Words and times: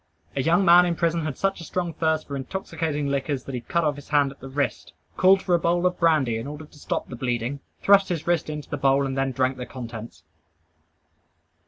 A 0.35 0.41
young 0.41 0.65
man 0.65 0.87
in 0.87 0.95
prison 0.95 1.25
had 1.25 1.37
such 1.37 1.61
a 1.61 1.63
strong 1.63 1.93
thirst 1.93 2.25
for 2.27 2.35
intoxicating 2.35 3.05
liquors, 3.05 3.43
that 3.43 3.53
he 3.53 3.61
cut 3.61 3.83
off 3.83 3.97
his 3.97 4.09
hand 4.09 4.31
at 4.31 4.39
the 4.39 4.49
wrist, 4.49 4.93
called 5.15 5.43
for 5.43 5.53
a 5.53 5.59
bowl 5.59 5.85
of 5.85 5.99
brandy 5.99 6.39
in 6.39 6.47
order 6.47 6.65
to 6.65 6.79
stop 6.79 7.07
the 7.09 7.15
bleeding, 7.15 7.59
thrust 7.83 8.09
his 8.09 8.25
wrist 8.25 8.49
into 8.49 8.67
the 8.67 8.77
bowl, 8.77 9.05
and 9.05 9.15
then 9.15 9.31
drank 9.31 9.57
the 9.57 9.65
contents. 9.67 10.23